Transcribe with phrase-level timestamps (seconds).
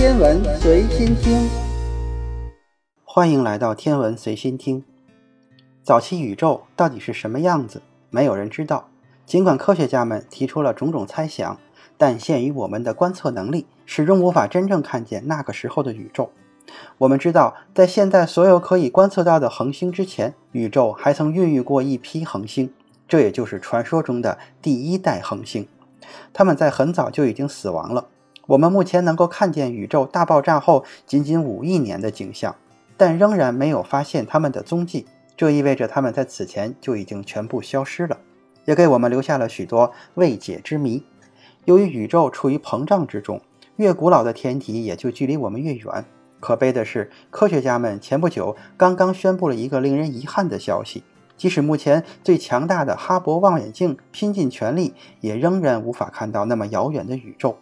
[0.00, 1.46] 天文随心听，
[3.04, 4.82] 欢迎来到天文随心听。
[5.82, 7.82] 早期宇宙到底是什么样子？
[8.08, 8.88] 没有人知道。
[9.26, 11.58] 尽管科学家们提出了种种猜想，
[11.98, 16.30] 但限于我们的观测能力，始终无法真正看见那个时候的宇宙。
[16.96, 22.72] 我们知道，在现在所有可以观测到的恒星之前，宇宙还曾孕育过一批恒星，
[23.06, 25.68] 这也就是传说中的第一代恒星。
[26.32, 28.06] 它们在很早就已经死亡了。
[28.50, 32.56] 我们目前能够看见宇宙大爆炸后仅仅五亿年的景象，
[32.96, 35.06] 但仍然没有发现它们的踪迹。
[35.36, 38.18] 这意味着它们在此前就已经全部消失了，
[38.64, 41.04] 也给我们留下了许多未解之谜。
[41.64, 43.40] 由于宇宙处于膨胀之中，
[43.76, 46.04] 越古老的天体也就距离我们越远。
[46.40, 51.04] 可悲的是，科学家们前不久刚刚宣布了一个令人遗憾的消息：
[51.36, 57.56] 即使目前最强大的哈勃望远镜拼尽全力，也仍然无法看到那么遥远的宇宙。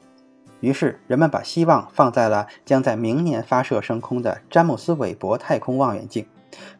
[0.61, 6.27] 于是，人们把希望放在了将在明年发射升空的詹姆斯·韦伯太空望远镜。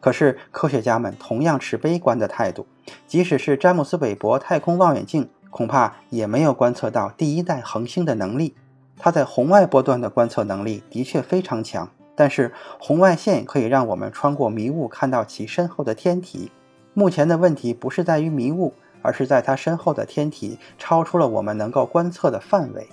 [0.01, 2.67] 可是，科学家们同样持悲观的态度。
[3.07, 8.55] 即使是詹姆斯·韦伯太空望远镜，恐怕也没有观测到第一代恒星的能力。
[8.97, 16.51] 它在红外波段的观测能力的确非常强，但是红外线可以让我们穿过迷雾看到其身后的天体。
[16.93, 22.85] 目前的问题不是在于迷雾，而是在它身后的天体超出了我们能够观测的范围。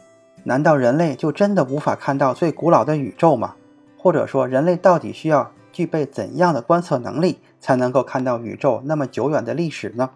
[0.48, 3.56] 难道人类就真的无法看到最古老的宇宙吗？
[3.98, 10.10] 或者说，人类到底需要具备怎样的观测能力，才能够看到宇宙那么久远的历史呢？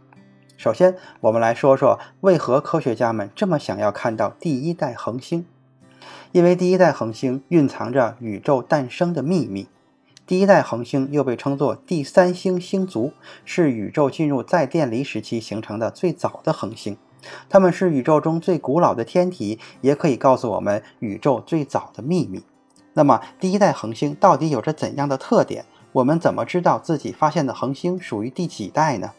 [0.57, 5.45] 首先，我们来说说为何科学家们这么想要看到第一代恒星。
[6.31, 9.67] 因为第一代恒星蕴藏着宇宙诞生的秘密。
[10.29, 13.13] 第一代恒星又被称作第三星星族，
[13.45, 16.97] 是宇宙进入再电离时期形成的最早的恒星。
[17.49, 22.43] 它们是宇宙中最古老的天体，也可以告诉我们宇宙最早的秘密。
[22.95, 25.65] 那么，第一代恒星到底有着怎样的特点？
[25.93, 29.13] 我们怎么知道自己发现的恒星属于第几代呢？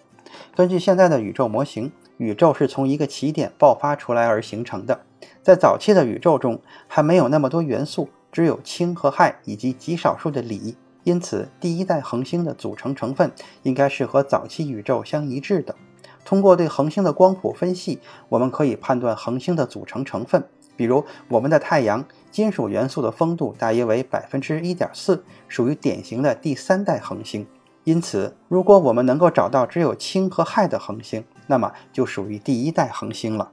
[0.56, 5.02] 根据现在的宇宙模型，宇宙是从一个起点爆发出来而形成的。
[5.42, 13.31] 在早期的宇宙中，还没有那么多元素，只有氢和氦以及极少数的锂，因此第一代恒星的组成成分
[13.64, 15.75] 应该是和早期宇宙相一致的。
[16.24, 18.00] 通过对恒星的光谱分析，
[18.30, 20.44] 我们可以判断恒星的组成成分。
[20.78, 27.46] 比如，我们的太阳金属元素的丰度大约为百分之一点四，属于典型的第三代恒星。
[27.84, 33.52] 因此，如果我们能够找到只有氢和氦的恒星，那么就属于第一代恒星了。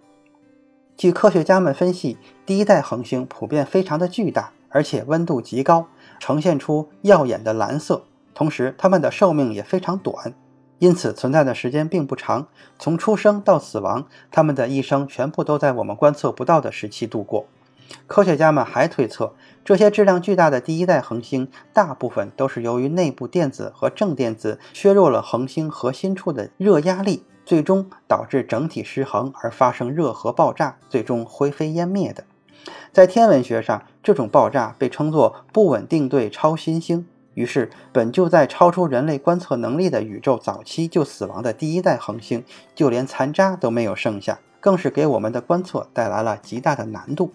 [0.97, 5.87] 据科学家们分析，第一代恒星普遍非常的巨大，而且温度极高，
[6.19, 8.05] 呈现出耀眼的蓝色。
[8.35, 10.35] 同时，它们的寿命也非常短。
[10.79, 12.47] 因此，存在的时间并不长。
[12.79, 17.47] 从出生到死亡，他们的一生全部都在我们观测不到的时期度过。
[18.07, 19.33] 科学家们还推测，
[19.65, 32.25] 这些质量巨大的第一代恒星，大部分都是由于内部电子和正电子削弱了恒星核心处的热压力，最终导致整体失衡而发生热核爆炸，最终灰飞烟灭的。
[32.93, 37.07] 在天文学上，这种爆炸被称作不稳定对超新星。
[37.39, 42.43] 于是，本就在超出人类观测能力的宇宙早期就死亡的第一代恒星，
[42.75, 47.33] 就连残渣都没有剩下，更是给我们的观测带来了极大的难度。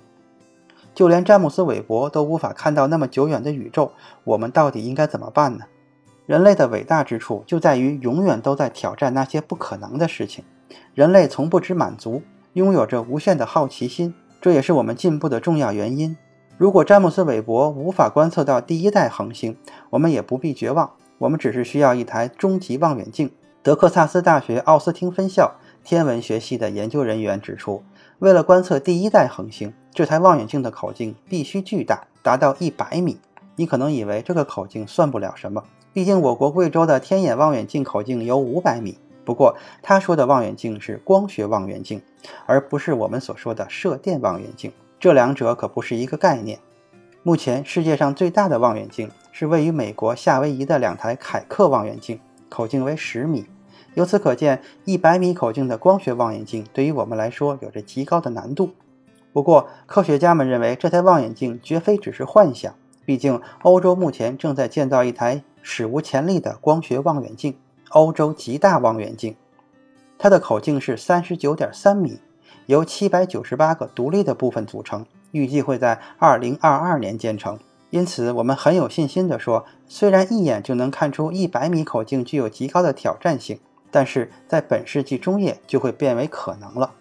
[0.94, 3.94] 就连詹姆斯·韦伯都无法看到那么久远的宇宙，
[4.25, 5.63] 我们到底应该怎么办呢？
[6.25, 10.44] 人类的伟大之处就在于永远都在挑战那些不可能的事情。
[10.94, 12.22] 人类从不知满足，
[12.52, 16.18] 拥有着无限的好奇心，这也是我们进步的重要原因。
[16.56, 19.58] 如果詹姆斯·韦伯无法观测到第一代恒星，
[19.90, 20.91] 我们也不必绝望。
[21.18, 23.31] 我们只是需要一台终极望远镜。
[23.64, 27.81] 德克萨斯大学奥斯汀分校天文学系的研究人员指出，
[28.19, 33.18] 为了观测第一代恒星，这台望远镜的口径必须巨大，达到一百米。
[33.56, 39.00] 你可能以为这个口径算不了什么，毕竟我国贵州的天眼望远镜口径有五百米。
[39.25, 42.02] 不过，他说的望远镜是光学望远镜，
[42.46, 44.72] 而不是我们所说的射电望远镜。
[45.03, 46.60] 这两者可不是一个概念。
[47.24, 53.45] 目前世界上最大的望远镜是位于美国夏威夷的两台凯克望远镜，口径为十米。
[53.95, 58.69] 由此可见，一百米口径的光学望远镜对于我们来说有着极高的难度。
[59.33, 62.74] 不过，科学家们认为这台望远镜绝非只是幻想，
[63.04, 67.57] 毕竟欧洲目前正在建造一台史无前例的光学望远镜——
[67.92, 69.36] 欧洲极大望远镜，
[70.18, 72.22] 它的口径是三十九点三米。
[72.66, 77.60] 由七百九十八个独立的部分组成，预计会在二零二二年建成。
[77.90, 83.60] 因此，我们很有信心地说，虽然一眼就能看出一百米口径具有极高的挑战性，
[83.92, 86.92] 但是在本世纪中叶就会变为可能了。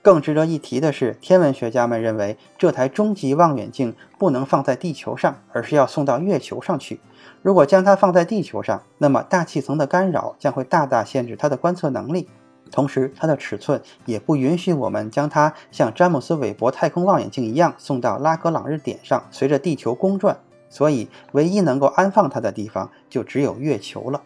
[0.00, 7.00] 更值得一提的是，天文学家们认为这台终极望远镜不能放在地球上，而是要送到月球上去。
[7.42, 12.28] 如果将它放在地球上，那么大气层的干扰将会大大限制它的观测能力，
[12.70, 20.36] 同时它的尺寸也不允许我们将它像詹姆斯韦伯太空望远镜一样送到拉格朗日点上，随着地球公转。
[20.68, 24.20] 所以，唯一能够安放它的地方就只有月球了。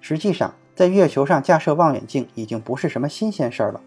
[0.00, 3.80] 实际上，在月球上架设望远镜已经不是什么新鲜事儿了。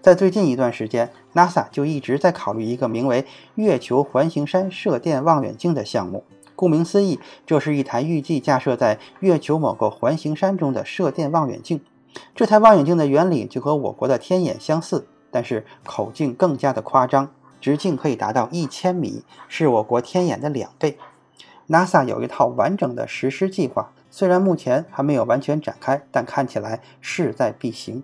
[0.00, 3.26] 在最近一段时间，NASA 就一直在考虑一个名为
[3.56, 6.22] “月球环形山射电望远镜”的项目。
[6.54, 11.80] 顾名思义，这是一台预计架设在月球某个环形山中的射电望远镜。
[12.34, 17.30] 这台望远镜的原理就和我国的天眼相似，但是口径更加的夸张，
[17.60, 20.98] 直径可以达到一千米，是我国天眼的两倍。
[21.68, 28.02] NASA 有一套完整的实施计划，虽然目前还没有完全展开，但看起来势在必行。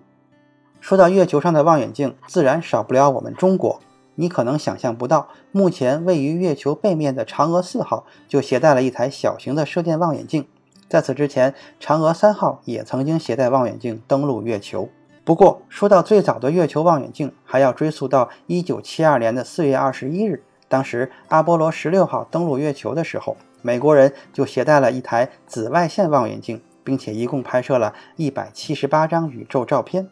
[0.79, 3.79] 说到月球上的望远镜，自然少不了我们中国。
[4.15, 10.47] 你可能想象不到，目前位于月球背面的嫦娥四号就携带了一台小型的射电望远镜。
[10.91, 14.89] 在此之前，嫦娥三号也曾经携带望远镜登陆月球。
[15.23, 30.09] 不过，说到最早的月球望远镜，还要追溯到1972年的4月21日，当时阿波罗十六号登陆月球的时候，美国人就携带了一台紫外线望远镜，并且一共拍摄了一百七十八张宇宙照片。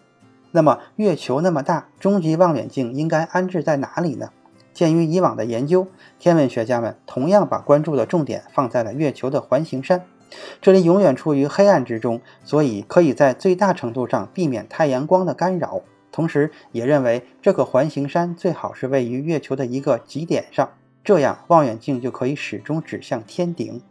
[0.51, 4.29] 那么月球那么大，终极望远镜应该安置在哪里呢？
[4.73, 5.87] 鉴于以往的研究，
[6.19, 10.05] 天文学家们同样把关注的重点放在了月球的环形山。
[10.61, 15.81] 这里永远处于黑暗之中，所以可以在最大程度上避免太阳光的干扰。
[16.11, 20.69] 同时，也认为这个环形山最好是位于月球的一个极点上，
[21.03, 23.81] 这样望远镜就可以始终指向天顶。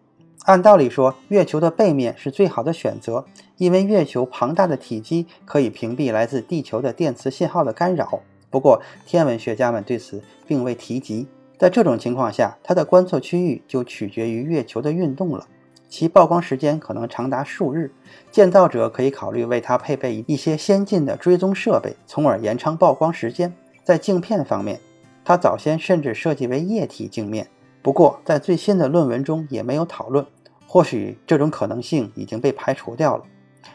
[0.45, 3.27] 按道理说，月球的背面是最好的选择，
[3.57, 8.21] 因为月球庞大的体积可以屏蔽来自地球的电磁信号的干扰。
[8.51, 11.27] 不过，天文学家们对此并未提及。
[11.59, 15.47] 在这种情况下，它的观测区域就取决于月球的运动了，
[15.89, 17.91] 其曝光时间可能长达数日。
[18.31, 23.53] 建造者可以考虑为它配备一些先进的追踪设备，从而延长曝光时间。
[23.83, 24.79] 在镜片方面，
[25.25, 27.49] 它早先甚至设计为液体镜面，
[27.81, 30.27] 不过在最新的论文中也没有讨论。
[30.67, 33.25] 或许这种可能性已经被排除掉了。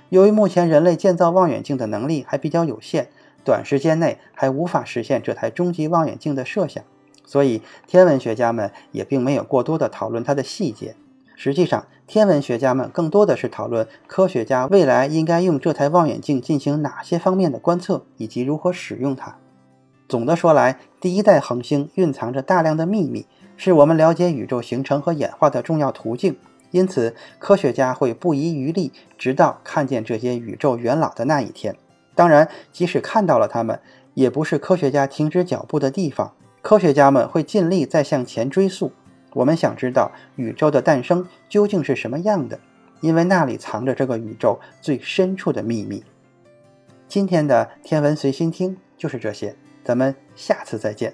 [0.09, 3.09] 由于目前人类建造望远镜的能力还比较有限，
[3.43, 6.83] 短时间内还无法实现这台终极望远镜的设想，
[7.25, 10.95] 所以天文学家们也并没有过多的讨论它的细节。
[11.35, 19.35] 实际上，天文学家们更多的是讨论科学家未来应该用这台望远镜进行哪些方面的观测，以及如何使用它。
[20.07, 23.25] 总的说来，第一代恒星蕴藏着大量的秘密，
[23.57, 26.35] 是我们了解宇宙形成和演化的重要途径。
[26.69, 31.75] 因此，科学家会不遗余力，直到看见这些宇宙元老的那一天。
[32.13, 33.79] 当然，即使看到了他们，
[34.13, 36.31] 也不是科学家停止脚步的地方。
[36.61, 38.91] 科学家们会尽力再向前追溯。
[39.33, 42.59] 我们想知道宇宙的诞生究竟是什么样的，
[43.01, 46.03] 因为那里藏着这个宇宙最深处的秘密。
[47.07, 51.13] 今天的天文随心听就是这些，咱们下次再见。